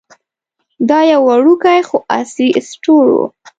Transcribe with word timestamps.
دا 0.89 0.99
یو 1.11 1.21
وړوکی 1.27 1.79
خو 1.87 1.97
عصري 2.15 2.47
سټور 2.69 3.05
و. 3.15 3.19